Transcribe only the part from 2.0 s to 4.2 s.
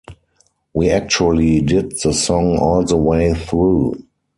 the song all the way through.